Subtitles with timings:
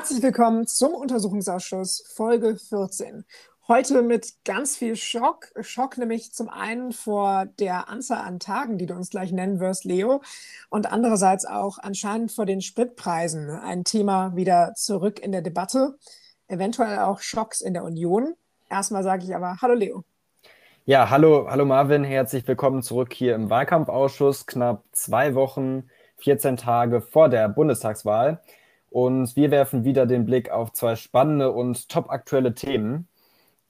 [0.00, 3.26] Herzlich willkommen zum Untersuchungsausschuss Folge 14.
[3.68, 5.48] Heute mit ganz viel Schock.
[5.60, 9.84] Schock nämlich zum einen vor der Anzahl an Tagen, die du uns gleich nennen wirst,
[9.84, 10.22] Leo,
[10.70, 13.50] und andererseits auch anscheinend vor den Spritpreisen.
[13.50, 15.98] Ein Thema wieder zurück in der Debatte.
[16.48, 18.32] Eventuell auch Schocks in der Union.
[18.70, 20.04] Erstmal sage ich aber Hallo Leo.
[20.86, 24.46] Ja, hallo, hallo Marvin, herzlich willkommen zurück hier im Wahlkampfausschuss.
[24.46, 28.40] Knapp zwei Wochen, 14 Tage vor der Bundestagswahl.
[28.90, 33.06] Und wir werfen wieder den Blick auf zwei spannende und topaktuelle Themen.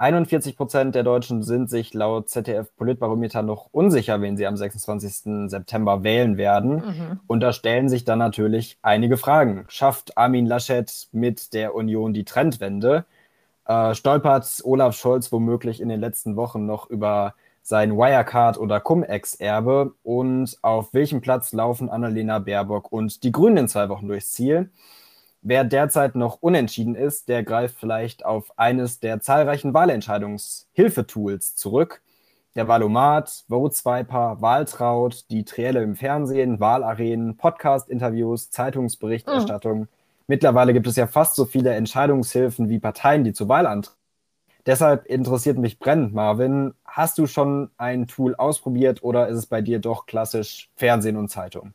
[0.00, 5.50] 41 Prozent der Deutschen sind sich laut ZDF Politbarometer noch unsicher, wen sie am 26.
[5.50, 6.76] September wählen werden.
[6.76, 7.20] Mhm.
[7.26, 9.66] Und da stellen sich dann natürlich einige Fragen.
[9.68, 13.04] Schafft Armin Laschet mit der Union die Trendwende?
[13.66, 19.92] Äh, stolpert Olaf Scholz womöglich in den letzten Wochen noch über sein Wirecard- oder Cum-Ex-Erbe?
[20.02, 24.70] Und auf welchem Platz laufen Annalena Baerbock und die Grünen in zwei Wochen durchs Ziel?
[25.42, 32.02] Wer derzeit noch unentschieden ist, der greift vielleicht auf eines der zahlreichen Wahlentscheidungshilfetools zurück.
[32.56, 39.80] Der Wahlomat, Voteswiper, Wahltraut, die Trielle im Fernsehen, Wahlarenen, Podcast-Interviews, Zeitungsberichterstattung.
[39.80, 39.88] Mhm.
[40.26, 43.96] Mittlerweile gibt es ja fast so viele Entscheidungshilfen wie Parteien, die zur Wahl antreten.
[44.66, 46.74] Deshalb interessiert mich brennend, Marvin.
[46.84, 51.28] Hast du schon ein Tool ausprobiert oder ist es bei dir doch klassisch Fernsehen und
[51.30, 51.72] Zeitung?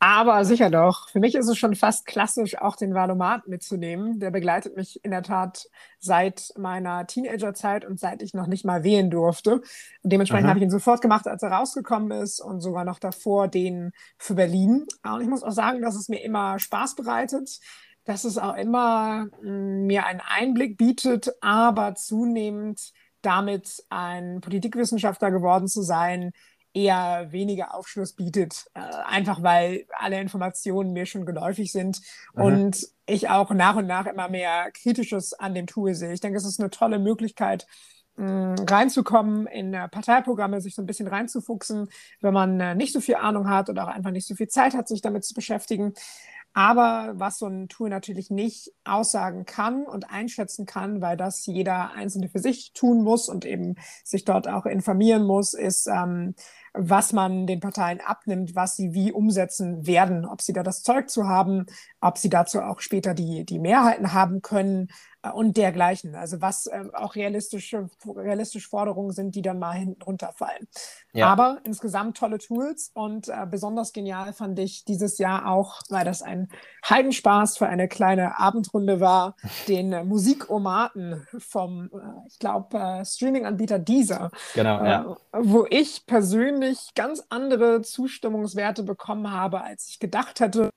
[0.00, 1.08] Aber sicher doch.
[1.08, 4.20] Für mich ist es schon fast klassisch, auch den Valomat mitzunehmen.
[4.20, 5.68] Der begleitet mich in der Tat
[5.98, 9.54] seit meiner Teenagerzeit und seit ich noch nicht mal wählen durfte.
[9.54, 13.48] Und dementsprechend habe ich ihn sofort gemacht, als er rausgekommen ist und sogar noch davor
[13.48, 14.86] den für Berlin.
[15.02, 17.58] Und ich muss auch sagen, dass es mir immer Spaß bereitet,
[18.04, 25.66] dass es auch immer mm, mir einen Einblick bietet, aber zunehmend damit ein Politikwissenschaftler geworden
[25.66, 26.30] zu sein,
[26.78, 32.00] eher weniger Aufschluss bietet, äh, einfach weil alle Informationen mir schon geläufig sind
[32.34, 32.42] mhm.
[32.42, 36.12] und ich auch nach und nach immer mehr Kritisches an dem Tool sehe.
[36.12, 37.66] Ich denke, es ist eine tolle Möglichkeit,
[38.16, 41.88] mh, reinzukommen in äh, Parteiprogramme, sich so ein bisschen reinzufuchsen,
[42.20, 44.74] wenn man äh, nicht so viel Ahnung hat oder auch einfach nicht so viel Zeit
[44.74, 45.94] hat, sich damit zu beschäftigen.
[46.54, 51.92] Aber was so ein Tool natürlich nicht aussagen kann und einschätzen kann, weil das jeder
[51.92, 56.34] Einzelne für sich tun muss und eben sich dort auch informieren muss, ist, ähm,
[56.74, 61.10] was man den Parteien abnimmt, was sie wie umsetzen werden, ob sie da das Zeug
[61.10, 61.66] zu haben,
[62.00, 64.88] ob sie dazu auch später die, die Mehrheiten haben können
[65.22, 66.14] äh, und dergleichen.
[66.14, 70.68] Also was äh, auch realistische, realistische Forderungen sind, die dann mal hinten runterfallen.
[71.12, 71.28] Ja.
[71.28, 76.22] Aber insgesamt tolle Tools und äh, besonders genial fand ich dieses Jahr auch, weil das
[76.22, 76.48] ein
[76.88, 79.36] Heidenspaß für eine kleine Abendrunde war,
[79.68, 81.90] den äh, Musikomaten vom,
[82.28, 84.30] ich glaube, Streaming-Anbieter Deezer.
[84.54, 85.16] Genau, ja.
[85.32, 86.57] Wo ich persönlich
[86.94, 90.70] ganz andere Zustimmungswerte bekommen habe, als ich gedacht hätte.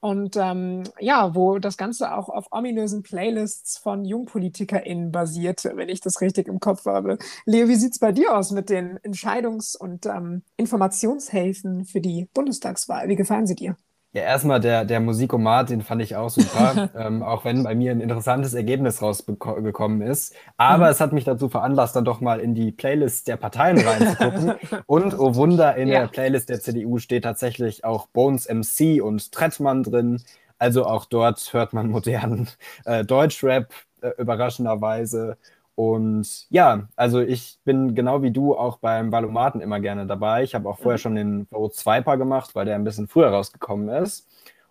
[0.00, 6.00] Und ähm, ja, wo das Ganze auch auf ominösen Playlists von JungpolitikerInnen basierte, wenn ich
[6.00, 7.18] das richtig im Kopf habe.
[7.44, 12.28] Leo, wie sieht es bei dir aus mit den Entscheidungs- und ähm, Informationshilfen für die
[12.34, 13.08] Bundestagswahl?
[13.08, 13.76] Wie gefallen sie dir?
[14.12, 17.92] Ja, erstmal der, der Musikomat, den fand ich auch super, ähm, auch wenn bei mir
[17.92, 20.34] ein interessantes Ergebnis rausgekommen ist.
[20.56, 20.90] Aber mhm.
[20.90, 24.54] es hat mich dazu veranlasst, dann doch mal in die Playlist der Parteien reinzugucken.
[24.86, 26.00] und oh Wunder, in ja.
[26.00, 30.20] der Playlist der CDU steht tatsächlich auch Bones MC und Trettmann drin.
[30.58, 32.48] Also auch dort hört man modernen
[32.86, 35.36] äh, Deutschrap, äh, überraschenderweise.
[35.74, 40.42] Und ja, also ich bin genau wie du auch beim Valomaten immer gerne dabei.
[40.42, 41.02] Ich habe auch vorher mhm.
[41.02, 44.26] schon den Vote Swiper gemacht, weil der ein bisschen früher rausgekommen ist.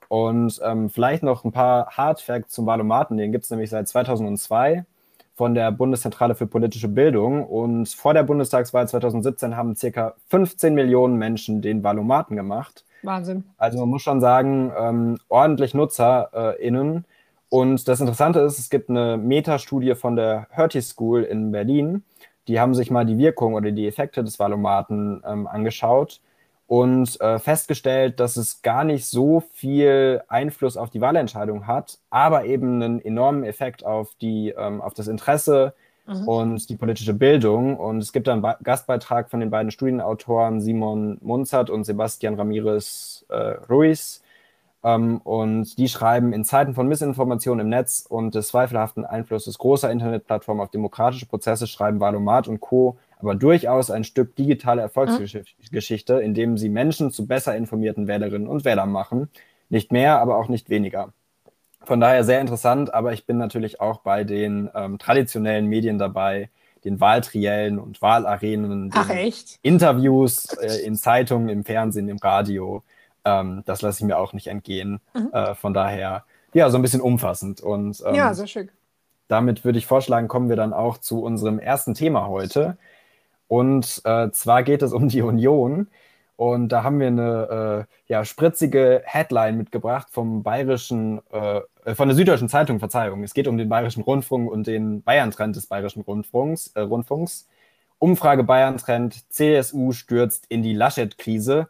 [0.08, 3.18] Und ähm, vielleicht noch ein paar Hardfacts zum Valomaten.
[3.18, 4.86] Den gibt es nämlich seit 2002
[5.36, 7.46] von der Bundeszentrale für politische Bildung.
[7.46, 12.84] Und vor der Bundestagswahl 2017 haben circa 15 Millionen Menschen den Valomaten gemacht.
[13.04, 13.46] Wahnsinn.
[13.58, 16.98] Also man muss schon sagen, ähm, ordentlich NutzerInnen.
[16.98, 17.02] Äh,
[17.50, 22.04] und das Interessante ist, es gibt eine Metastudie von der Hertie School in Berlin.
[22.48, 26.22] Die haben sich mal die Wirkung oder die Effekte des Valomaten ähm, angeschaut
[26.68, 32.46] und äh, festgestellt, dass es gar nicht so viel Einfluss auf die Wahlentscheidung hat, aber
[32.46, 35.74] eben einen enormen Effekt auf, die, ähm, auf das Interesse
[36.06, 36.28] mhm.
[36.28, 37.76] und die politische Bildung.
[37.78, 43.56] Und es gibt einen Gastbeitrag von den beiden Studienautoren Simon Munzert und Sebastian Ramirez äh,
[43.68, 44.22] Ruiz
[44.84, 49.92] ähm, und die schreiben, in Zeiten von Missinformation im Netz und des zweifelhaften Einflusses großer
[49.92, 52.98] Internetplattformen auf demokratische Prozesse schreiben Valomat und Co.
[53.20, 58.64] aber durchaus ein Stück digitale Erfolgsgeschichte, in dem sie Menschen zu besser informierten Wählerinnen und
[58.66, 59.30] Wählern machen.
[59.70, 61.14] Nicht mehr, aber auch nicht weniger.
[61.82, 66.50] Von daher sehr interessant, aber ich bin natürlich auch bei den ähm, traditionellen Medien dabei,
[66.84, 69.10] den Wahltriellen und Wahlarenen, Ach,
[69.62, 72.84] Interviews äh, in Zeitungen, im Fernsehen, im Radio.
[73.30, 75.00] Ähm, das lasse ich mir auch nicht entgehen.
[75.14, 75.30] Mhm.
[75.32, 76.24] Äh, von daher
[76.54, 77.62] ja, so ein bisschen umfassend.
[77.62, 78.72] Und, ähm, ja, sehr schick.
[79.28, 82.78] Damit würde ich vorschlagen, kommen wir dann auch zu unserem ersten Thema heute.
[83.48, 85.88] Und äh, zwar geht es um die Union.
[86.36, 92.16] Und da haben wir eine äh, ja, spritzige Headline mitgebracht vom bayerischen, äh, von der
[92.16, 93.24] Süddeutschen Zeitung, Verzeihung.
[93.24, 96.68] Es geht um den Bayerischen Rundfunk und den Bayern-Trend des Bayerischen Rundfunks.
[96.76, 97.48] Äh, Rundfunks.
[98.00, 101.68] Umfrage Bayern-Trend, CSU stürzt in die Laschet-Krise.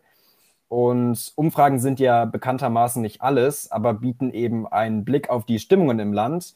[0.69, 5.99] Und Umfragen sind ja bekanntermaßen nicht alles, aber bieten eben einen Blick auf die Stimmungen
[5.99, 6.53] im Land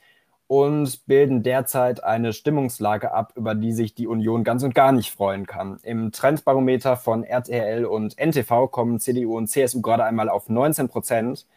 [0.47, 5.11] und bilden derzeit eine Stimmungslage ab, über die sich die Union ganz und gar nicht
[5.11, 5.79] freuen kann.
[5.81, 11.47] Im Trendbarometer von RTL und NTV kommen CDU und CSU gerade einmal auf 19 Prozent.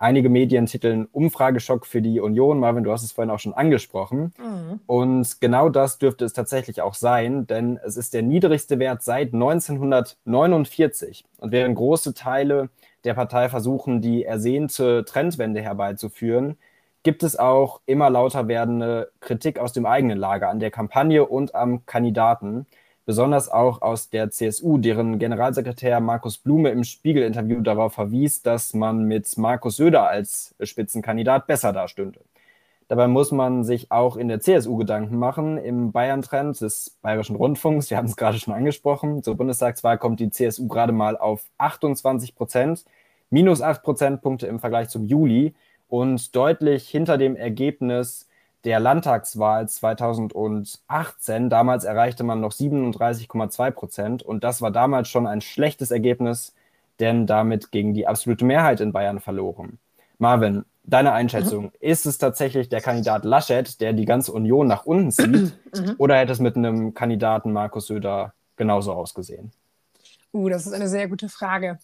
[0.00, 2.60] Einige Medien titeln Umfrageschock für die Union.
[2.60, 4.32] Marvin, du hast es vorhin auch schon angesprochen.
[4.38, 4.78] Mhm.
[4.86, 9.34] Und genau das dürfte es tatsächlich auch sein, denn es ist der niedrigste Wert seit
[9.34, 11.24] 1949.
[11.38, 12.68] Und während große Teile
[13.02, 16.56] der Partei versuchen, die ersehnte Trendwende herbeizuführen,
[17.02, 21.56] gibt es auch immer lauter werdende Kritik aus dem eigenen Lager an der Kampagne und
[21.56, 22.66] am Kandidaten,
[23.08, 29.04] besonders auch aus der CSU, deren Generalsekretär Markus Blume im Spiegel-Interview darauf verwies, dass man
[29.04, 32.20] mit Markus Söder als Spitzenkandidat besser dastünde.
[32.86, 35.56] Dabei muss man sich auch in der CSU Gedanken machen.
[35.56, 40.28] Im Bayern-Trend des Bayerischen Rundfunks, wir haben es gerade schon angesprochen, zur Bundestagswahl kommt die
[40.28, 42.84] CSU gerade mal auf 28 Prozent,
[43.30, 45.54] minus 8 Prozentpunkte im Vergleich zum Juli
[45.88, 48.27] und deutlich hinter dem Ergebnis
[48.64, 51.50] der Landtagswahl 2018.
[51.50, 56.54] Damals erreichte man noch 37,2 Prozent und das war damals schon ein schlechtes Ergebnis,
[57.00, 59.78] denn damit ging die absolute Mehrheit in Bayern verloren.
[60.18, 61.72] Marvin, deine Einschätzung, mhm.
[61.80, 65.94] ist es tatsächlich der Kandidat Laschet, der die ganze Union nach unten zieht, mhm.
[65.98, 69.52] oder hätte es mit einem Kandidaten Markus Söder genauso ausgesehen?
[70.32, 71.78] Uh, das ist eine sehr gute Frage.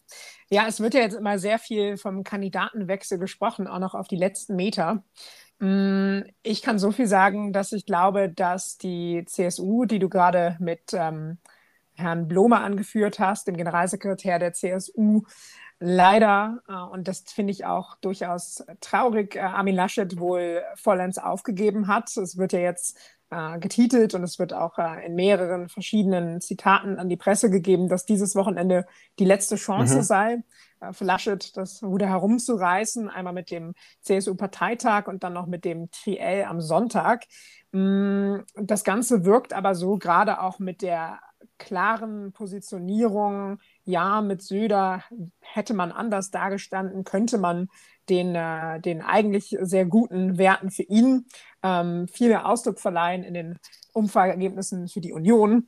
[0.50, 4.16] Ja, es wird ja jetzt immer sehr viel vom Kandidatenwechsel gesprochen, auch noch auf die
[4.16, 5.02] letzten Meter.
[5.60, 10.56] Mm, ich kann so viel sagen, dass ich glaube, dass die CSU, die du gerade
[10.60, 11.38] mit ähm,
[11.94, 15.22] Herrn Blome angeführt hast, dem Generalsekretär der CSU,
[15.80, 21.86] leider, äh, und das finde ich auch durchaus traurig, äh, Armin Laschet wohl vollends aufgegeben
[21.88, 22.14] hat.
[22.16, 22.98] Es wird ja jetzt
[23.34, 27.88] äh, getitelt und es wird auch äh, in mehreren verschiedenen Zitaten an die Presse gegeben,
[27.88, 28.86] dass dieses Wochenende
[29.18, 30.02] die letzte Chance mhm.
[30.02, 30.42] sei,
[30.80, 35.90] äh, für Laschet das Ruder herumzureißen, einmal mit dem CSU-Parteitag und dann noch mit dem
[35.90, 37.24] TL am Sonntag.
[37.72, 41.18] Mm, das Ganze wirkt aber so gerade auch mit der
[41.58, 45.02] klaren Positionierung, ja, mit Söder
[45.40, 47.68] hätte man anders dargestanden, könnte man
[48.08, 51.26] den, äh, den eigentlich sehr guten Werten für ihn
[51.64, 53.58] ähm, viel mehr Ausdruck verleihen in den
[53.92, 55.66] Umfrageergebnissen für die Union.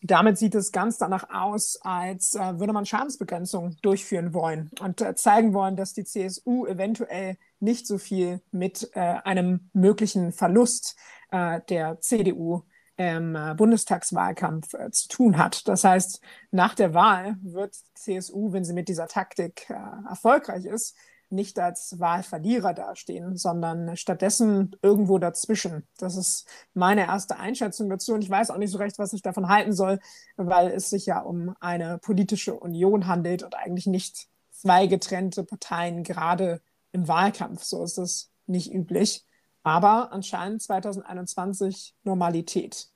[0.00, 5.14] Damit sieht es ganz danach aus, als äh, würde man Schadensbegrenzung durchführen wollen und äh,
[5.14, 10.96] zeigen wollen, dass die CSU eventuell nicht so viel mit äh, einem möglichen Verlust
[11.30, 12.62] äh, der CDU
[12.96, 15.66] im äh, Bundestagswahlkampf äh, zu tun hat.
[15.68, 16.20] Das heißt,
[16.50, 19.70] nach der Wahl wird CSU, wenn sie mit dieser Taktik
[20.08, 20.96] erfolgreich ist,
[21.34, 25.86] nicht als Wahlverlierer dastehen, sondern stattdessen irgendwo dazwischen.
[25.98, 28.14] Das ist meine erste Einschätzung dazu.
[28.14, 29.98] Und ich weiß auch nicht so recht, was ich davon halten soll,
[30.36, 36.02] weil es sich ja um eine politische Union handelt und eigentlich nicht zwei getrennte Parteien,
[36.02, 36.60] gerade
[36.92, 37.62] im Wahlkampf.
[37.64, 39.24] So ist es nicht üblich.
[39.62, 42.88] Aber anscheinend 2021 Normalität.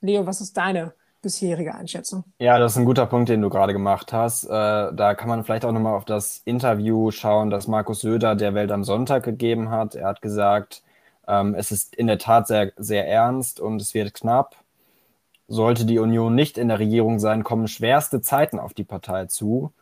[0.00, 0.94] Leo, was ist deine
[1.26, 2.22] bisherige Einschätzung.
[2.38, 4.44] Ja, das ist ein guter Punkt, den du gerade gemacht hast.
[4.44, 8.54] Äh, da kann man vielleicht auch nochmal auf das Interview schauen, das Markus Söder der
[8.54, 9.96] Welt am Sonntag gegeben hat.
[9.96, 10.84] Er hat gesagt,
[11.26, 14.54] ähm, es ist in der Tat sehr, sehr ernst und es wird knapp.
[15.48, 19.72] Sollte die Union nicht in der Regierung sein, kommen schwerste Zeiten auf die Partei zu.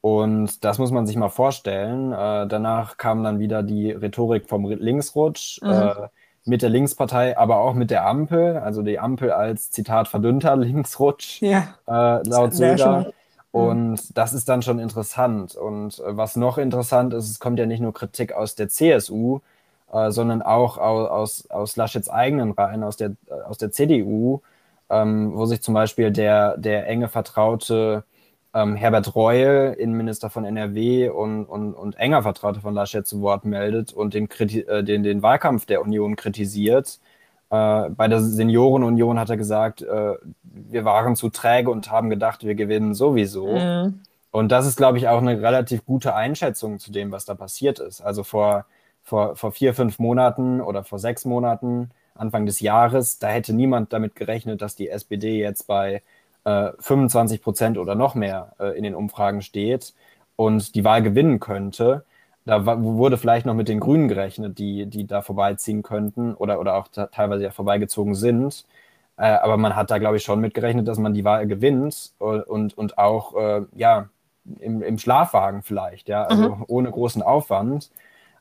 [0.00, 2.10] Und das muss man sich mal vorstellen.
[2.10, 5.62] Äh, danach kam dann wieder die Rhetorik vom Linksrutsch.
[5.62, 5.70] Mhm.
[5.70, 5.94] Äh,
[6.44, 11.40] mit der Linkspartei, aber auch mit der Ampel, also die Ampel als Zitat verdünnter Linksrutsch
[11.42, 13.12] ja, äh, laut Söder.
[13.52, 15.56] Und das ist dann schon interessant.
[15.56, 19.40] Und äh, was noch interessant ist, es kommt ja nicht nur Kritik aus der CSU,
[19.92, 23.12] äh, sondern auch aus, aus Laschets eigenen Reihen, aus der,
[23.48, 24.40] aus der CDU,
[24.88, 28.04] ähm, wo sich zum Beispiel der, der enge Vertraute
[28.54, 33.44] ähm, Herbert Reul, Innenminister von NRW und, und, und enger Vertrauter von Laschet zu Wort
[33.44, 36.98] meldet und den, äh, den, den Wahlkampf der Union kritisiert.
[37.50, 42.44] Äh, bei der Seniorenunion hat er gesagt, äh, wir waren zu träge und haben gedacht,
[42.44, 43.46] wir gewinnen sowieso.
[43.56, 44.00] Mhm.
[44.32, 47.80] Und das ist, glaube ich, auch eine relativ gute Einschätzung zu dem, was da passiert
[47.80, 48.00] ist.
[48.00, 48.66] Also vor,
[49.02, 53.92] vor, vor vier, fünf Monaten oder vor sechs Monaten, Anfang des Jahres, da hätte niemand
[53.92, 56.02] damit gerechnet, dass die SPD jetzt bei
[56.44, 59.94] 25 äh, Prozent oder noch mehr äh, in den Umfragen steht
[60.36, 62.04] und die Wahl gewinnen könnte.
[62.44, 66.74] da wurde vielleicht noch mit den Grünen gerechnet, die, die da vorbeiziehen könnten oder, oder
[66.76, 68.64] auch teilweise ja vorbeigezogen sind.
[69.16, 72.76] Äh, aber man hat da, glaube ich, schon mitgerechnet, dass man die Wahl gewinnt und,
[72.76, 74.08] und auch äh, ja,
[74.60, 76.64] im, im Schlafwagen vielleicht, ja, also mhm.
[76.68, 77.90] ohne großen Aufwand.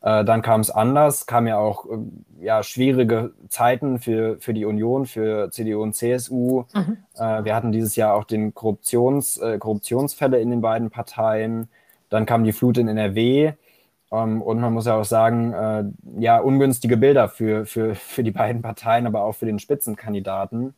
[0.02, 1.98] Äh, dann kam es anders, kam ja auch äh,
[2.46, 6.64] ja, schwierige Zeiten für, für die Union, für CDU und CSU.
[6.74, 6.98] Mhm.
[7.16, 11.68] Äh, wir hatten dieses Jahr auch den Korruptions, äh, Korruptionsfälle in den beiden Parteien.
[12.10, 13.54] Dann kam die Flut in NRW.
[14.12, 15.84] Ähm, und man muss ja auch sagen, äh,
[16.22, 20.76] ja, ungünstige Bilder für, für, für die beiden Parteien, aber auch für den Spitzenkandidaten.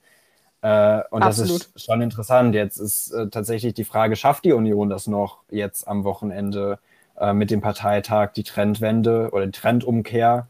[0.63, 1.61] Äh, und Absolut.
[1.61, 2.55] das ist schon interessant.
[2.55, 6.79] Jetzt ist tatsächlich die Frage, schafft die Union das noch jetzt am Wochenende?
[7.21, 10.47] Äh, mit dem Parteitag die Trendwende oder die Trendumkehr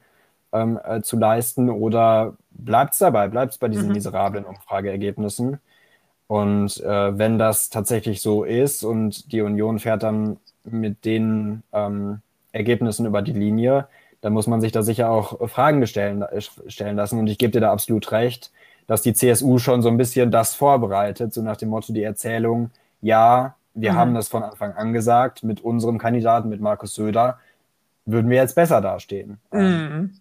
[0.54, 3.94] ähm, äh, zu leisten oder bleibt es dabei, bleibt es bei diesen mhm.
[3.94, 5.60] miserablen Umfrageergebnissen?
[6.28, 12.22] Und äh, wenn das tatsächlich so ist und die Union fährt dann mit den ähm,
[12.54, 13.88] Ergebnissen über die Linie,
[14.22, 16.24] dann muss man sich da sicher auch Fragen stellen,
[16.68, 17.20] stellen lassen.
[17.20, 18.52] Und ich gebe dir da absolut recht,
[18.88, 22.72] dass die CSU schon so ein bisschen das vorbereitet, so nach dem Motto die Erzählung,
[23.02, 23.96] ja, wir mhm.
[23.96, 27.40] haben das von Anfang an gesagt, mit unserem Kandidaten, mit Markus Söder,
[28.06, 29.40] würden wir jetzt besser dastehen.
[29.52, 30.12] Mhm.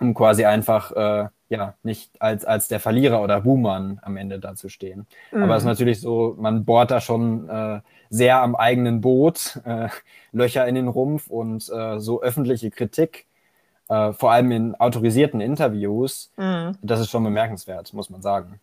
[0.00, 5.06] Um quasi einfach, äh, ja, nicht als, als der Verlierer oder Buhmann am Ende dazustehen.
[5.32, 5.42] Mhm.
[5.42, 9.88] Aber es ist natürlich so, man bohrt da schon äh, sehr am eigenen Boot, äh,
[10.32, 13.26] Löcher in den Rumpf und äh, so öffentliche Kritik,
[13.88, 16.76] äh, vor allem in autorisierten Interviews, mhm.
[16.82, 18.60] das ist schon bemerkenswert, muss man sagen.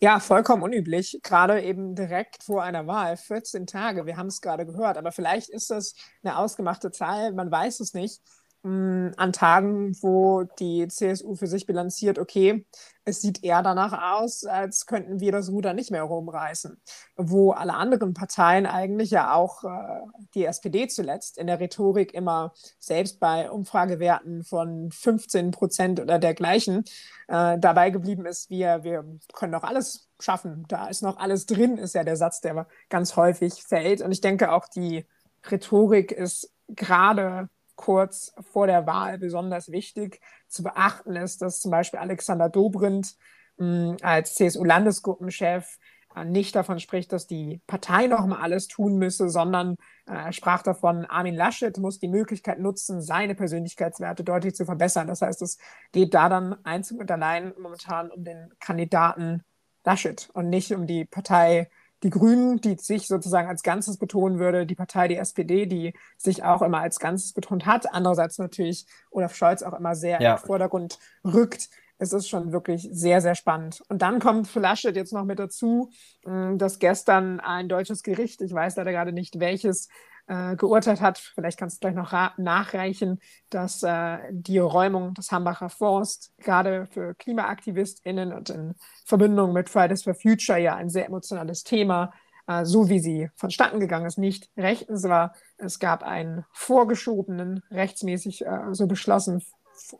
[0.00, 1.20] Ja, vollkommen unüblich.
[1.22, 4.98] Gerade eben direkt vor einer Wahl, 14 Tage, wir haben es gerade gehört.
[4.98, 8.20] Aber vielleicht ist das eine ausgemachte Zahl, man weiß es nicht
[8.66, 12.66] an Tagen, wo die CSU für sich bilanziert, okay,
[13.04, 16.76] es sieht eher danach aus, als könnten wir das Ruder nicht mehr rumreißen.
[17.16, 20.00] Wo alle anderen Parteien eigentlich ja auch äh,
[20.34, 26.84] die SPD zuletzt in der Rhetorik immer selbst bei Umfragewerten von 15 Prozent oder dergleichen
[27.28, 31.78] äh, dabei geblieben ist, wir, wir können doch alles schaffen, da ist noch alles drin,
[31.78, 34.02] ist ja der Satz, der ganz häufig fällt.
[34.02, 35.06] Und ich denke auch die
[35.48, 42.00] Rhetorik ist gerade kurz vor der Wahl besonders wichtig zu beachten ist, dass zum Beispiel
[42.00, 43.14] Alexander Dobrindt
[43.58, 45.78] hm, als CSU-Landesgruppenchef
[46.16, 50.62] äh, nicht davon spricht, dass die Partei noch mal alles tun müsse, sondern äh, sprach
[50.62, 55.06] davon, Armin Laschet muss die Möglichkeit nutzen, seine Persönlichkeitswerte deutlich zu verbessern.
[55.06, 55.58] Das heißt, es
[55.92, 59.42] geht da dann einzig und allein momentan um den Kandidaten
[59.84, 61.70] Laschet und nicht um die Partei
[62.02, 66.44] die Grünen, die sich sozusagen als Ganzes betonen würde, die Partei, die SPD, die sich
[66.44, 67.92] auch immer als Ganzes betont hat.
[67.92, 70.32] Andererseits natürlich Olaf Scholz auch immer sehr ja.
[70.34, 71.68] im Vordergrund rückt.
[71.98, 73.82] Es ist schon wirklich sehr, sehr spannend.
[73.88, 75.90] Und dann kommt für Laschet jetzt noch mit dazu,
[76.24, 79.88] hm, dass gestern ein deutsches Gericht, ich weiß leider gerade nicht welches,
[80.26, 85.68] äh, geurteilt hat, vielleicht kannst du gleich noch nachreichen, dass äh, die Räumung des Hambacher
[85.70, 91.62] Forst gerade für KlimaaktivistInnen und in Verbindung mit Fridays for Future ja ein sehr emotionales
[91.62, 92.12] Thema,
[92.46, 95.34] äh, so wie sie vonstatten gegangen ist, nicht rechtens war.
[95.58, 99.42] Es gab einen vorgeschobenen, rechtsmäßig äh, so beschlossen,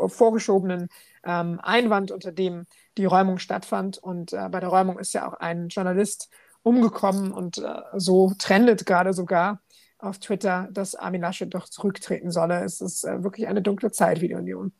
[0.07, 0.89] vorgeschobenen
[1.25, 2.67] ähm, Einwand, unter dem
[2.97, 3.99] die Räumung stattfand.
[3.99, 6.31] Und äh, bei der Räumung ist ja auch ein Journalist
[6.63, 9.61] umgekommen und äh, so trendet gerade sogar
[9.99, 12.65] auf Twitter, dass Armin Laschet doch zurücktreten solle.
[12.65, 14.73] Es ist äh, wirklich eine dunkle Zeit für die Union.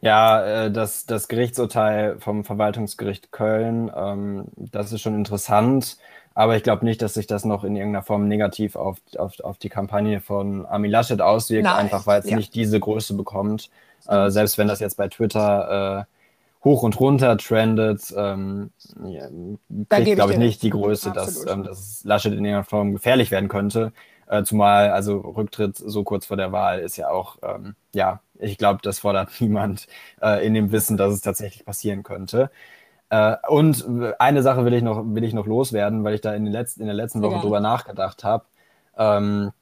[0.00, 5.96] Ja, äh, das, das Gerichtsurteil vom Verwaltungsgericht Köln, ähm, das ist schon interessant,
[6.34, 9.58] aber ich glaube nicht, dass sich das noch in irgendeiner Form negativ auf, auf, auf
[9.58, 11.76] die Kampagne von Armin Laschet auswirkt, Nein.
[11.76, 12.36] einfach weil es ja.
[12.36, 13.70] nicht diese Größe bekommt.
[14.08, 18.70] Äh, selbst wenn das jetzt bei Twitter äh, hoch und runter trendet, ähm,
[19.04, 19.28] ja,
[19.88, 23.48] kriegt, glaube ich, nicht die Größe, dass, ähm, dass Laschet in irgendeiner Form gefährlich werden
[23.48, 23.92] könnte.
[24.32, 28.56] Äh, zumal, also Rücktritt so kurz vor der Wahl ist ja auch, ähm, ja, ich
[28.56, 29.86] glaube, das fordert niemand
[30.22, 32.50] äh, in dem Wissen, dass es tatsächlich passieren könnte.
[33.10, 33.84] Äh, und
[34.18, 36.80] eine Sache will ich noch, will ich noch loswerden, weil ich da in, den letzten,
[36.80, 37.40] in der letzten Woche ja.
[37.42, 38.46] drüber nachgedacht habe.
[38.96, 39.52] Ähm,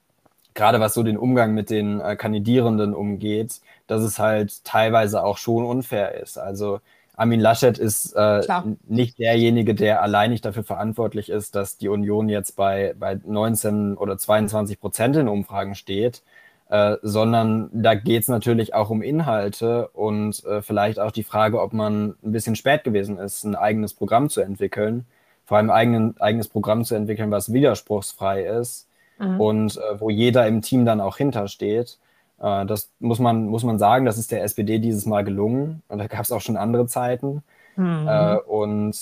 [0.53, 5.37] Gerade was so den Umgang mit den äh, Kandidierenden umgeht, dass es halt teilweise auch
[5.37, 6.37] schon unfair ist.
[6.37, 6.79] Also
[7.13, 8.41] Armin Laschet ist äh,
[8.87, 14.17] nicht derjenige, der alleinig dafür verantwortlich ist, dass die Union jetzt bei, bei 19 oder
[14.17, 16.23] 22 Prozent in Umfragen steht,
[16.69, 21.61] äh, sondern da geht es natürlich auch um Inhalte und äh, vielleicht auch die Frage,
[21.61, 25.05] ob man ein bisschen spät gewesen ist, ein eigenes Programm zu entwickeln,
[25.45, 28.87] vor allem ein eigenes Programm zu entwickeln, was widerspruchsfrei ist
[29.19, 29.41] mhm.
[29.41, 31.97] und äh, wo jeder im Team dann auch hintersteht.
[32.41, 35.83] Äh, das muss man, muss man sagen, das ist der SPD dieses Mal gelungen.
[35.87, 37.43] Und da gab es auch schon andere Zeiten.
[37.75, 38.07] Mhm.
[38.07, 38.95] Äh, und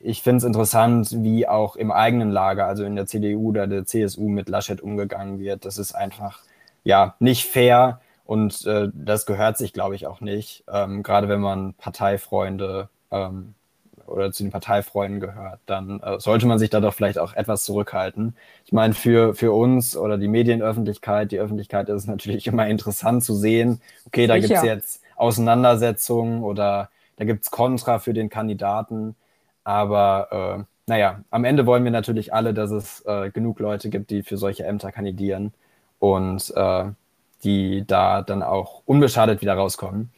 [0.00, 3.86] ich finde es interessant, wie auch im eigenen Lager, also in der CDU oder der
[3.86, 5.64] CSU mit Laschet umgegangen wird.
[5.64, 6.40] Das ist einfach
[6.84, 10.64] ja nicht fair und äh, das gehört sich, glaube ich, auch nicht.
[10.70, 13.54] Ähm, gerade wenn man Parteifreunde ähm,
[14.06, 17.64] oder zu den Parteifreunden gehört, dann äh, sollte man sich da doch vielleicht auch etwas
[17.64, 18.36] zurückhalten.
[18.64, 23.24] Ich meine, für, für uns oder die Medienöffentlichkeit, die Öffentlichkeit ist es natürlich immer interessant
[23.24, 28.28] zu sehen, okay, da gibt es jetzt Auseinandersetzungen oder da gibt es Kontra für den
[28.28, 29.14] Kandidaten.
[29.62, 34.10] Aber äh, naja, am Ende wollen wir natürlich alle, dass es äh, genug Leute gibt,
[34.10, 35.54] die für solche Ämter kandidieren
[35.98, 36.84] und äh,
[37.44, 40.10] die da dann auch unbeschadet wieder rauskommen.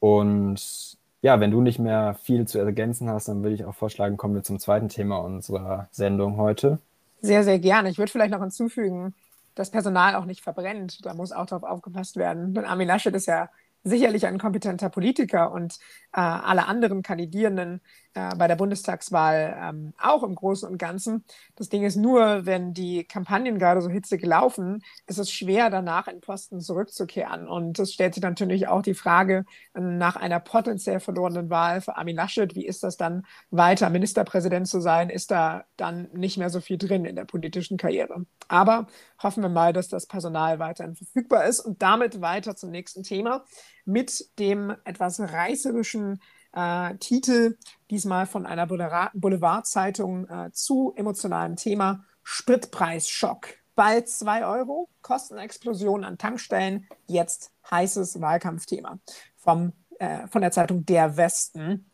[0.00, 0.91] Und
[1.22, 4.34] ja, wenn du nicht mehr viel zu ergänzen hast, dann würde ich auch vorschlagen, kommen
[4.34, 6.78] wir zum zweiten Thema unserer Sendung heute.
[7.20, 7.88] Sehr, sehr gerne.
[7.88, 9.14] Ich würde vielleicht noch hinzufügen,
[9.54, 11.06] dass Personal auch nicht verbrennt.
[11.06, 12.54] Da muss auch darauf aufgepasst werden.
[12.54, 13.48] Denn Armin Laschet ist ja
[13.84, 15.74] sicherlich ein kompetenter Politiker und
[16.12, 17.80] äh, alle anderen Kandidierenden
[18.14, 21.24] äh, bei der Bundestagswahl ähm, auch im Großen und Ganzen.
[21.56, 26.08] Das Ding ist nur, wenn die Kampagnen gerade so hitzig laufen, ist es schwer, danach
[26.08, 27.48] in Posten zurückzukehren.
[27.48, 31.96] Und es stellt sich natürlich auch die Frage äh, nach einer potenziell verlorenen Wahl für
[31.96, 35.08] Armin Laschet, wie ist das dann weiter, Ministerpräsident zu sein?
[35.10, 38.26] Ist da dann nicht mehr so viel drin in der politischen Karriere?
[38.48, 38.86] Aber
[39.22, 43.44] hoffen wir mal, dass das Personal weiterhin verfügbar ist und damit weiter zum nächsten Thema
[43.84, 46.20] mit dem etwas reißerischen
[46.52, 47.56] äh, Titel,
[47.90, 53.48] diesmal von einer Boulevardzeitung äh, zu emotionalem Thema Spritpreisschock.
[53.74, 58.98] Bald 2 Euro, Kostenexplosion an Tankstellen, jetzt heißes Wahlkampfthema
[59.36, 61.90] vom, äh, von der Zeitung Der Westen.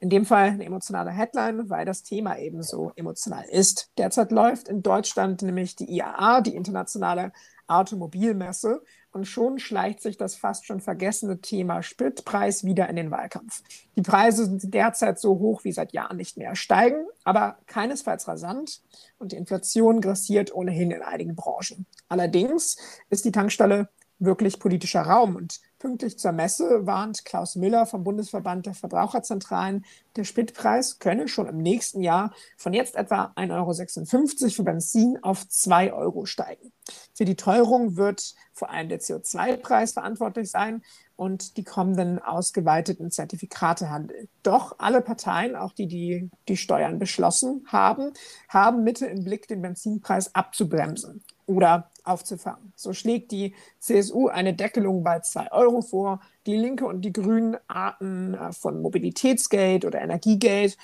[0.00, 3.90] In dem Fall eine emotionale Headline, weil das Thema ebenso emotional ist.
[3.96, 7.32] Derzeit läuft in Deutschland nämlich die IAA, die internationale
[7.66, 8.82] Automobilmesse.
[9.14, 13.62] Und schon schleicht sich das fast schon vergessene Thema Spritpreis wieder in den Wahlkampf.
[13.94, 18.82] Die Preise sind derzeit so hoch wie seit Jahren nicht mehr, steigen aber keinesfalls rasant
[19.18, 21.86] und die Inflation grassiert ohnehin in einigen Branchen.
[22.08, 22.76] Allerdings
[23.08, 28.64] ist die Tankstelle wirklich politischer Raum und Pünktlich zur Messe warnt Klaus Müller vom Bundesverband
[28.64, 29.84] der Verbraucherzentralen,
[30.16, 35.46] der Spritpreis könne schon im nächsten Jahr von jetzt etwa 1,56 Euro für Benzin auf
[35.46, 36.72] 2 Euro steigen.
[37.12, 40.82] Für die Teuerung wird vor allem der CO2-Preis verantwortlich sein
[41.16, 44.30] und die kommenden ausgeweiteten Zertifikatehandel.
[44.42, 48.14] Doch alle Parteien, auch die, die die Steuern beschlossen haben,
[48.48, 52.72] haben Mitte im Blick, den Benzinpreis abzubremsen oder aufzufangen.
[52.76, 56.20] So schlägt die CSU eine Deckelung bei 2 Euro vor.
[56.46, 60.76] Die Linke und die Grünen Arten äh, von Mobilitätsgeld oder Energiegeld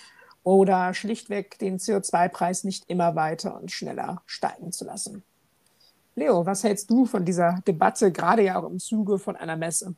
[0.42, 5.22] oder schlichtweg den CO2-Preis nicht immer weiter und schneller steigen zu lassen.
[6.14, 9.94] Leo, was hältst du von dieser Debatte, gerade ja auch im Zuge von einer Messe?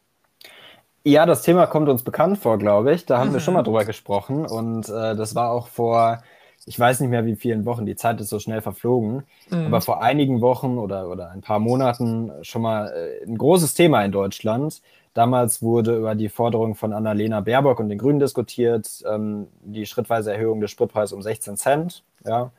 [1.05, 3.07] Ja, das Thema kommt uns bekannt vor, glaube ich.
[3.07, 3.35] Da haben mhm.
[3.35, 6.23] wir schon mal drüber gesprochen und äh, das war auch vor
[6.66, 9.66] ich weiß nicht mehr wie vielen Wochen, die Zeit ist so schnell verflogen, mhm.
[9.66, 14.05] aber vor einigen Wochen oder, oder ein paar Monaten schon mal äh, ein großes Thema
[14.05, 14.81] in Deutschland.
[15.14, 20.33] Damals wurde über die Forderung von Annalena Baerbock und den Grünen diskutiert, ähm, die schrittweise
[20.33, 22.03] Erhöhung des Spritpreises um 16 Cent.
[22.25, 22.51] Ja.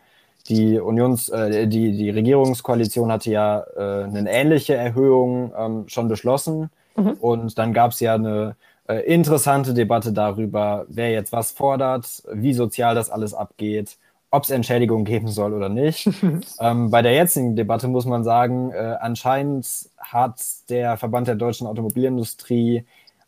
[0.49, 6.69] Die Unions, äh, die, die Regierungskoalition hatte ja äh, eine ähnliche Erhöhung ähm, schon beschlossen.
[6.95, 7.13] Mhm.
[7.21, 8.55] Und dann gab es ja eine
[8.87, 13.97] interessante Debatte darüber, wer jetzt was fordert, wie sozial das alles abgeht,
[14.33, 16.09] ob es Entschädigung geben soll oder nicht.
[16.59, 19.67] ähm, bei der jetzigen Debatte muss man sagen, äh, anscheinend
[19.99, 22.83] hat der Verband der deutschen Automobilindustrie,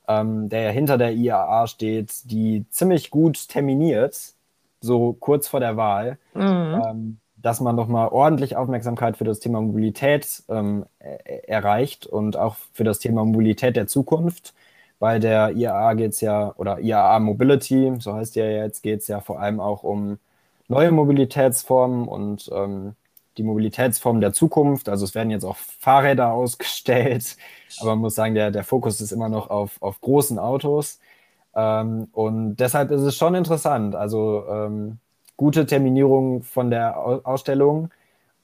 [0.07, 4.33] ähm, der ja hinter der IAA steht, die ziemlich gut terminiert,
[4.81, 6.17] so kurz vor der Wahl.
[6.33, 6.81] Mhm.
[6.85, 12.83] Ähm, dass man nochmal ordentlich Aufmerksamkeit für das Thema Mobilität ähm, erreicht und auch für
[12.83, 14.55] das Thema Mobilität der Zukunft.
[14.99, 19.01] Bei der IAA geht es ja, oder IAA Mobility, so heißt die ja jetzt, geht
[19.01, 20.17] es ja vor allem auch um
[20.67, 22.95] neue Mobilitätsformen und ähm,
[23.37, 24.89] die Mobilitätsformen der Zukunft.
[24.89, 27.37] Also es werden jetzt auch Fahrräder ausgestellt,
[27.79, 30.99] aber man muss sagen, der, der Fokus ist immer noch auf, auf großen Autos.
[31.55, 33.95] Ähm, und deshalb ist es schon interessant.
[33.95, 34.99] Also ähm,
[35.37, 37.89] gute Terminierung von der Ausstellung.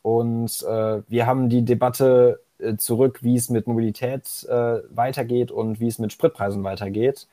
[0.02, 5.80] Und äh, wir haben die Debatte äh, zurück, wie es mit Mobilität äh, weitergeht und
[5.80, 7.28] wie es mit Spritpreisen weitergeht.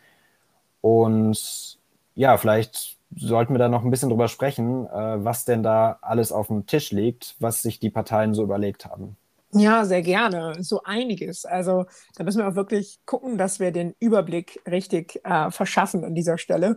[0.81, 1.79] Und
[2.15, 6.33] ja, vielleicht sollten wir da noch ein bisschen drüber sprechen, äh, was denn da alles
[6.33, 9.17] auf dem Tisch liegt, was sich die Parteien so überlegt haben.
[9.53, 10.57] Ja, sehr gerne.
[10.63, 11.47] So einiges.
[11.47, 11.87] Also
[12.17, 16.37] da müssen wir auch wirklich gucken, dass wir den Überblick richtig äh, verschaffen an dieser
[16.37, 16.77] Stelle.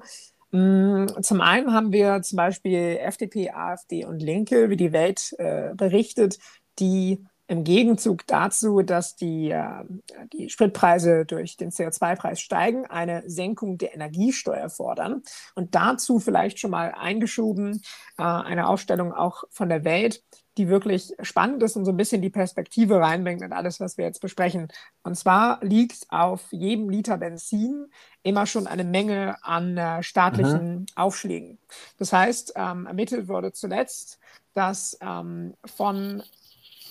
[0.51, 5.73] Mm, zum einen haben wir zum Beispiel FDP, AfD und Linke, wie die Welt äh,
[5.75, 6.39] berichtet,
[6.79, 9.83] die im Gegenzug dazu, dass die, äh,
[10.31, 15.21] die Spritpreise durch den CO2-Preis steigen, eine Senkung der Energiesteuer fordern.
[15.53, 17.81] Und dazu vielleicht schon mal eingeschoben
[18.17, 20.23] äh, eine Aufstellung auch von der Welt,
[20.57, 24.05] die wirklich spannend ist und so ein bisschen die Perspektive reinbringt in alles, was wir
[24.05, 24.69] jetzt besprechen.
[25.03, 27.87] Und zwar liegt auf jedem Liter Benzin
[28.23, 30.85] immer schon eine Menge an äh, staatlichen mhm.
[30.95, 31.57] Aufschlägen.
[31.97, 34.19] Das heißt, ähm, ermittelt wurde zuletzt,
[34.53, 36.23] dass ähm, von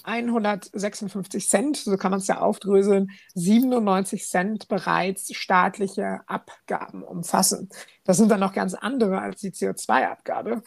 [0.04, 7.68] 156 Cent, so kann man es ja aufdröseln, 97 Cent bereits staatliche Abgaben umfassen.
[8.04, 10.62] Das sind dann noch ganz andere als die CO2-Abgabe.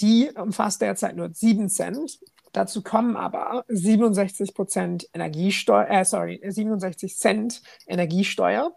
[0.00, 2.18] Die umfasst derzeit nur 7 Cent.
[2.52, 8.72] Dazu kommen aber 67 Prozent Energiesteuer, äh, sorry, 67 Cent Energiesteuer,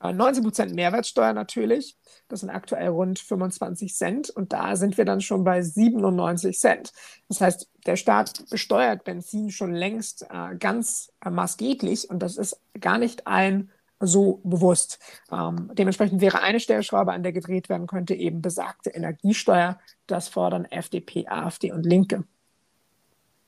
[0.00, 1.96] 19 äh, Prozent Mehrwertsteuer natürlich.
[2.34, 6.92] Das sind aktuell rund 25 Cent und da sind wir dann schon bei 97 Cent.
[7.28, 12.60] Das heißt, der Staat besteuert Benzin schon längst äh, ganz äh, maßgeblich und das ist
[12.80, 13.70] gar nicht allen
[14.00, 14.98] so bewusst.
[15.30, 19.78] Ähm, dementsprechend wäre eine Stellschraube, an der gedreht werden könnte, eben besagte Energiesteuer.
[20.08, 22.24] Das fordern FDP, AfD und Linke.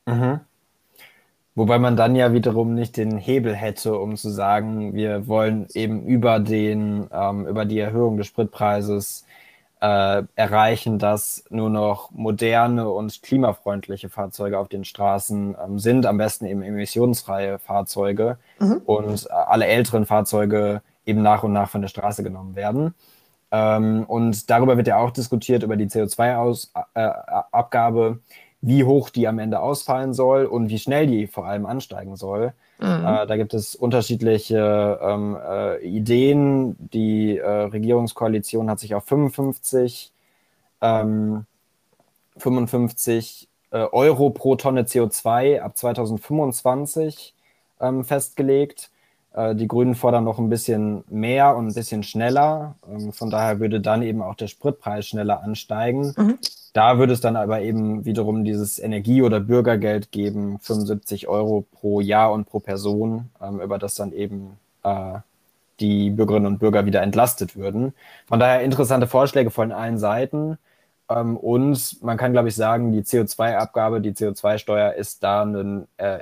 [0.07, 0.45] Mhm.
[1.57, 6.05] Wobei man dann ja wiederum nicht den Hebel hätte, um zu sagen, wir wollen eben
[6.05, 9.25] über den, ähm, über die Erhöhung des Spritpreises
[9.81, 16.19] äh, erreichen, dass nur noch moderne und klimafreundliche Fahrzeuge auf den Straßen ähm, sind, am
[16.19, 18.83] besten eben emissionsfreie Fahrzeuge mhm.
[18.85, 22.92] und äh, alle älteren Fahrzeuge eben nach und nach von der Straße genommen werden.
[23.51, 28.19] Ähm, und darüber wird ja auch diskutiert, über die CO2-Abgabe.
[28.19, 28.21] Äh,
[28.66, 32.52] wie hoch die am Ende ausfallen soll und wie schnell die vor allem ansteigen soll.
[32.81, 33.07] Mhm.
[33.07, 36.74] Äh, da gibt es unterschiedliche ähm, äh, Ideen.
[36.92, 40.11] Die äh, Regierungskoalition hat sich auf 55,
[40.83, 41.46] ähm,
[42.38, 47.35] 55 äh, Euro pro Tonne CO2 ab 2025
[47.81, 48.90] ähm, festgelegt.
[49.37, 52.75] Äh, die Grünen fordern noch ein bisschen mehr und ein bisschen schneller.
[52.90, 56.14] Ähm, von daher würde dann eben auch der Spritpreis schneller ansteigen.
[56.16, 56.38] Mhm.
[56.72, 62.01] Da würde es dann aber eben wiederum dieses Energie- oder Bürgergeld geben, 75 Euro pro
[62.01, 65.18] Jahr und pro Person, ähm, über das dann eben äh,
[65.81, 67.92] die Bürgerinnen und Bürger wieder entlastet würden.
[68.27, 70.59] Von daher interessante Vorschläge von allen Seiten.
[71.09, 76.18] Ähm, und man kann, glaube ich, sagen, die CO2-Abgabe, die CO2-Steuer ist da ein, äh,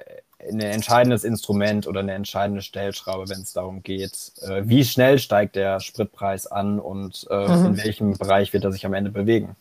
[0.48, 5.57] ein entscheidendes Instrument oder eine entscheidende Stellschraube, wenn es darum geht, äh, wie schnell steigt
[5.57, 7.66] der Spritpreis an und äh, mhm.
[7.66, 9.57] in welchem Bereich wird er sich am Ende bewegen.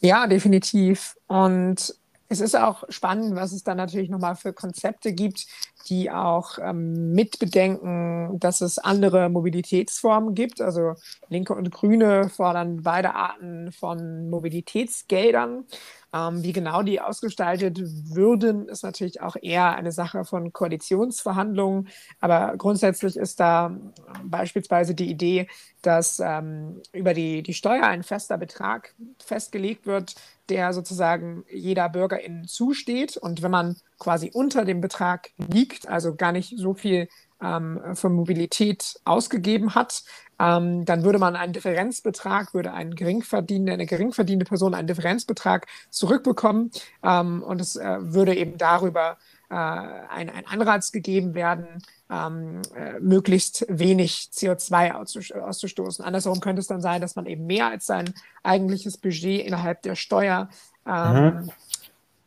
[0.00, 1.16] Ja, definitiv.
[1.28, 1.94] Und
[2.28, 5.46] es ist auch spannend, was es dann natürlich nochmal für Konzepte gibt,
[5.88, 10.60] die auch ähm, mitbedenken, dass es andere Mobilitätsformen gibt.
[10.60, 10.94] Also
[11.28, 15.66] Linke und Grüne fordern beide Arten von Mobilitätsgeldern.
[16.14, 17.80] Ähm, wie genau die ausgestaltet
[18.14, 21.88] würden, ist natürlich auch eher eine Sache von Koalitionsverhandlungen.
[22.20, 23.76] Aber grundsätzlich ist da
[24.24, 25.48] beispielsweise die Idee,
[25.80, 28.94] dass ähm, über die, die Steuer ein fester Betrag
[29.24, 30.14] festgelegt wird,
[30.48, 33.16] der sozusagen jeder Bürgerin zusteht.
[33.16, 37.08] Und wenn man quasi unter dem Betrag liegt, also gar nicht so viel
[37.42, 40.04] ähm, für Mobilität ausgegeben hat,
[40.38, 46.70] ähm, dann würde man einen Differenzbetrag, würde ein geringverdienende, eine geringverdienende Person einen Differenzbetrag zurückbekommen
[47.02, 49.18] ähm, und es äh, würde eben darüber
[49.50, 51.66] äh, ein, ein Anreiz gegeben werden,
[52.10, 54.92] ähm, äh, möglichst wenig CO2
[55.40, 56.04] auszustoßen.
[56.04, 59.94] Andersherum könnte es dann sein, dass man eben mehr als sein eigentliches Budget innerhalb der
[59.94, 60.48] Steuer
[60.86, 61.50] ähm, mhm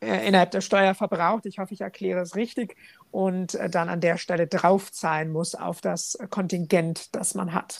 [0.05, 1.45] äh, innerhalb der Steuer verbraucht.
[1.45, 2.75] Ich hoffe, ich erkläre es richtig.
[3.15, 7.79] Und äh, dann an der Stelle draufzahlen muss auf das Kontingent, das man hat.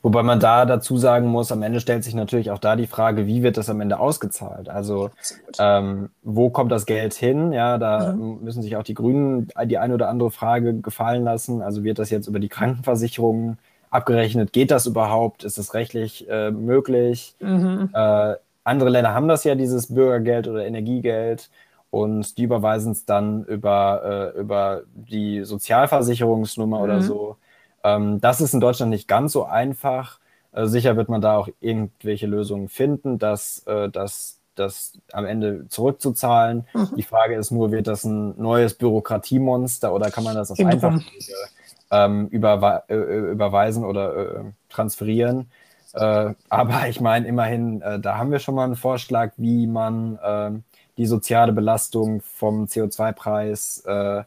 [0.00, 3.26] Wobei man da dazu sagen muss, am Ende stellt sich natürlich auch da die Frage,
[3.26, 4.70] wie wird das am Ende ausgezahlt?
[4.70, 5.10] Also
[5.58, 7.52] ähm, wo kommt das Geld hin?
[7.52, 8.38] Ja, da mhm.
[8.42, 11.60] müssen sich auch die Grünen die eine oder andere Frage gefallen lassen.
[11.60, 13.58] Also wird das jetzt über die Krankenversicherung
[13.90, 14.54] abgerechnet?
[14.54, 15.44] Geht das überhaupt?
[15.44, 17.36] Ist das rechtlich äh, möglich?
[17.40, 17.90] Mhm.
[17.92, 21.50] Äh, andere Länder haben das ja, dieses Bürgergeld oder Energiegeld.
[21.94, 26.82] Und die überweisen es dann über, äh, über die Sozialversicherungsnummer mhm.
[26.82, 27.36] oder so.
[27.84, 30.18] Ähm, das ist in Deutschland nicht ganz so einfach.
[30.50, 35.68] Äh, sicher wird man da auch irgendwelche Lösungen finden, dass, äh, dass das am Ende
[35.68, 36.66] zurückzuzahlen.
[36.74, 36.96] Mhm.
[36.96, 40.98] Die Frage ist nur, wird das ein neues Bürokratiemonster oder kann man das auf einfach
[41.92, 45.48] ähm, überwe äh, äh, überweisen oder äh, transferieren?
[45.96, 50.50] Aber ich meine, immerhin, da haben wir schon mal einen Vorschlag, wie man äh,
[50.96, 54.22] die soziale Belastung vom CO2-Preis äh,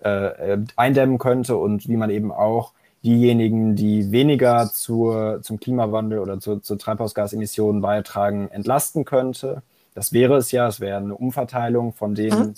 [0.00, 6.38] äh, eindämmen könnte und wie man eben auch diejenigen, die weniger zur, zum Klimawandel oder
[6.38, 9.62] zu, zu Treibhausgasemissionen beitragen, entlasten könnte.
[9.94, 12.54] das wäre es ja, es wäre eine Umverteilung von denen, mhm.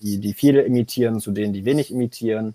[0.00, 2.54] die, die viele imitieren, zu denen, die wenig imitieren.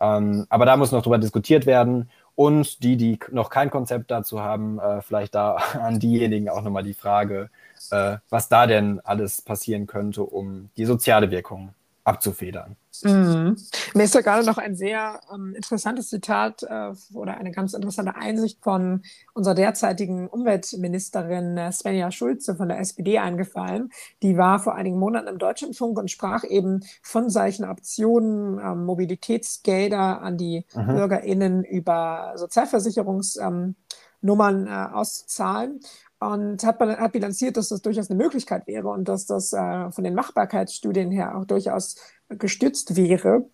[0.00, 2.08] Ähm, aber da muss noch drüber diskutiert werden.
[2.38, 6.84] Und die, die noch kein Konzept dazu haben, äh, vielleicht da an diejenigen auch nochmal
[6.84, 7.50] die Frage,
[7.90, 11.74] äh, was da denn alles passieren könnte, um die soziale Wirkung
[12.04, 12.76] abzufedern.
[13.04, 13.56] Mhm.
[13.94, 18.16] Mir ist da gerade noch ein sehr ähm, interessantes Zitat äh, oder eine ganz interessante
[18.16, 19.02] Einsicht von
[19.34, 23.90] unserer derzeitigen Umweltministerin äh, Svenja Schulze von der SPD eingefallen.
[24.22, 30.20] Die war vor einigen Monaten im Deutschlandfunk und sprach eben von solchen Optionen, äh, Mobilitätsgelder
[30.20, 30.86] an die mhm.
[30.86, 33.76] BürgerInnen über Sozialversicherungsnummern
[34.22, 35.80] ähm, äh, auszuzahlen
[36.20, 40.04] und hat, hat bilanziert, dass das durchaus eine Möglichkeit wäre und dass das äh, von
[40.04, 41.96] den Machbarkeitsstudien her auch durchaus
[42.30, 43.48] gestützt wäre.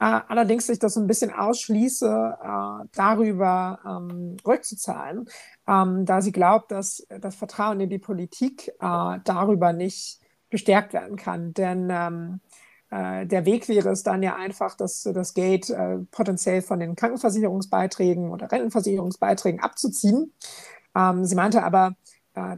[0.00, 2.06] Äh, allerdings sich das ein bisschen ausschließe,
[2.42, 5.28] äh, darüber ähm, rückzuzahlen,
[5.68, 11.16] ähm, da sie glaubt, dass das Vertrauen in die Politik äh, darüber nicht gestärkt werden
[11.16, 11.54] kann.
[11.54, 12.40] Denn ähm,
[12.90, 16.94] äh, der Weg wäre es dann ja einfach, dass das Geld äh, potenziell von den
[16.94, 20.32] Krankenversicherungsbeiträgen oder Rentenversicherungsbeiträgen abzuziehen.
[20.94, 21.94] Ähm, sie meinte aber,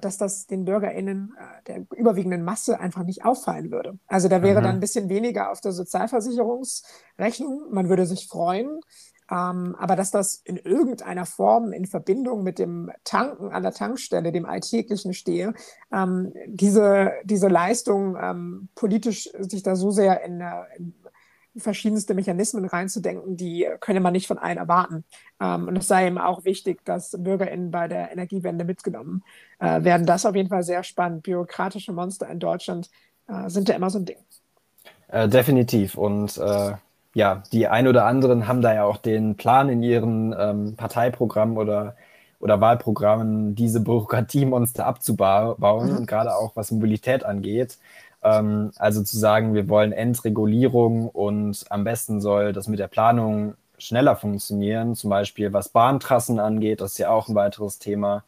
[0.00, 3.98] dass das den BürgerInnen äh, der überwiegenden Masse einfach nicht auffallen würde.
[4.06, 4.64] Also da wäre mhm.
[4.64, 7.70] dann ein bisschen weniger auf der Sozialversicherungsrechnung.
[7.70, 8.80] Man würde sich freuen.
[9.30, 14.32] Ähm, aber dass das in irgendeiner Form in Verbindung mit dem Tanken an der Tankstelle,
[14.32, 15.54] dem Alltäglichen stehe,
[15.90, 20.42] ähm, diese, diese Leistung ähm, politisch sich da so sehr in,
[20.76, 20.94] in
[21.56, 25.04] verschiedenste Mechanismen reinzudenken, die könne man nicht von allen erwarten.
[25.40, 29.22] Ähm, und es sei eben auch wichtig, dass BürgerInnen bei der Energiewende mitgenommen
[29.58, 30.06] äh, werden.
[30.06, 31.22] Das ist auf jeden Fall sehr spannend.
[31.22, 32.90] Bürokratische Monster in Deutschland
[33.28, 34.18] äh, sind ja immer so ein Ding.
[35.08, 35.96] Äh, definitiv.
[35.96, 36.72] Und äh,
[37.14, 41.56] ja, die ein oder anderen haben da ja auch den Plan in ihren ähm, Parteiprogrammen
[41.56, 41.94] oder
[42.44, 45.96] oder Wahlprogrammen diese Bürokratiemonster abzubauen mhm.
[45.96, 47.78] und gerade auch was Mobilität angeht.
[48.24, 53.54] Ähm, also zu sagen, wir wollen Endregulierung und am besten soll das mit der Planung
[53.78, 58.24] schneller funktionieren, zum Beispiel was Bahntrassen angeht, das ist ja auch ein weiteres Thema.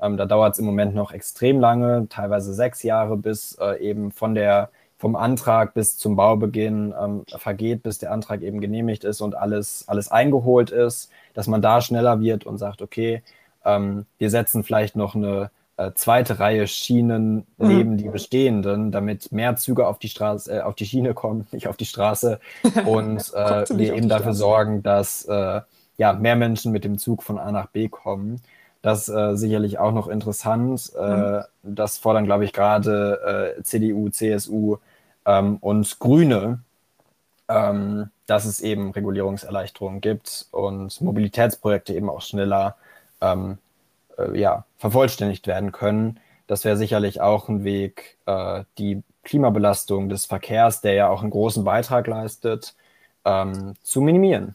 [0.00, 4.12] Ähm, da dauert es im Moment noch extrem lange, teilweise sechs Jahre, bis äh, eben
[4.12, 9.20] von der, vom Antrag bis zum Baubeginn ähm, vergeht, bis der Antrag eben genehmigt ist
[9.20, 13.22] und alles, alles eingeholt ist, dass man da schneller wird und sagt, okay,
[13.64, 17.68] ähm, wir setzen vielleicht noch eine äh, zweite Reihe Schienen mhm.
[17.68, 21.68] neben die bestehenden, damit mehr Züge auf die Straße, äh, auf die Schiene kommen, nicht
[21.68, 22.38] auf die Straße.
[22.84, 25.60] Und äh, wir eben dafür sorgen, dass äh,
[25.96, 28.42] ja, mehr Menschen mit dem Zug von A nach B kommen.
[28.82, 30.92] Das ist äh, sicherlich auch noch interessant.
[30.98, 31.42] Mhm.
[31.62, 34.78] Das fordern, glaube ich, gerade CDU, CSU
[35.26, 36.60] ähm, und Grüne,
[37.48, 42.76] ähm, dass es eben Regulierungserleichterungen gibt und Mobilitätsprojekte eben auch schneller
[43.20, 43.58] ähm,
[44.20, 46.20] äh, ja, vervollständigt werden können.
[46.46, 51.30] Das wäre sicherlich auch ein Weg, äh, die Klimabelastung des Verkehrs, der ja auch einen
[51.30, 52.74] großen Beitrag leistet,
[53.24, 54.54] ähm, zu minimieren.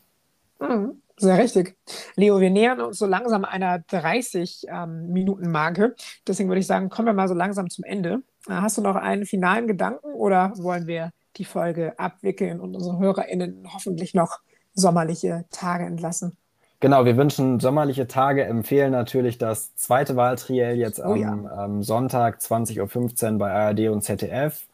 [0.60, 1.02] Mhm.
[1.18, 1.78] Sehr richtig.
[2.16, 5.84] Leo, wir nähern uns so langsam einer 30-Minuten-Marke.
[5.84, 5.94] Ähm,
[6.28, 8.22] Deswegen würde ich sagen, kommen wir mal so langsam zum Ende.
[8.48, 13.00] Äh, hast du noch einen finalen Gedanken oder wollen wir die Folge abwickeln und unsere
[13.00, 14.40] HörerInnen hoffentlich noch
[14.74, 16.36] sommerliche Tage entlassen?
[16.82, 21.32] Genau, wir wünschen sommerliche Tage, empfehlen natürlich das zweite Wahltriell jetzt oh, am, ja.
[21.32, 24.68] am, Sonntag 20.15 Uhr bei ARD und ZDF.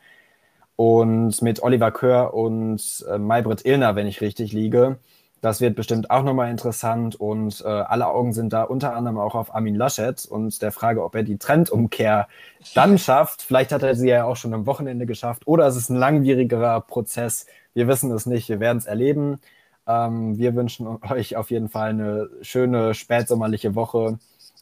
[0.75, 4.97] Und mit Oliver Kör und äh, Maybrit Illner, wenn ich richtig liege.
[5.41, 9.33] Das wird bestimmt auch nochmal interessant und äh, alle Augen sind da unter anderem auch
[9.33, 12.27] auf Armin Laschet und der Frage, ob er die Trendumkehr
[12.75, 13.41] dann schafft.
[13.41, 16.81] Vielleicht hat er sie ja auch schon am Wochenende geschafft oder es ist ein langwierigerer
[16.81, 17.47] Prozess.
[17.73, 19.39] Wir wissen es nicht, wir werden es erleben.
[19.88, 24.20] Ähm, wir wünschen euch auf jeden Fall eine schöne spätsommerliche Woche.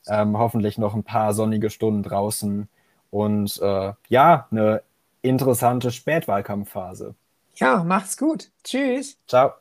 [0.08, 2.68] Ähm, hoffentlich noch ein paar sonnige Stunden draußen
[3.12, 4.82] und äh, ja, eine
[5.22, 7.16] interessante Spätwahlkampfphase.
[7.56, 8.50] Ja, macht's gut.
[8.64, 9.18] Tschüss.
[9.28, 9.54] Ciao.